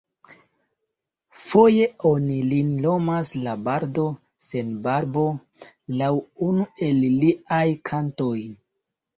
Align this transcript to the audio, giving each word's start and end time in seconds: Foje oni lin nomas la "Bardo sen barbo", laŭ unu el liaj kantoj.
Foje 1.41 1.83
oni 2.11 2.37
lin 2.53 2.71
nomas 2.87 3.33
la 3.43 3.53
"Bardo 3.67 4.05
sen 4.47 4.73
barbo", 4.89 5.27
laŭ 6.01 6.11
unu 6.49 6.67
el 6.89 7.07
liaj 7.23 7.63
kantoj. 7.93 8.37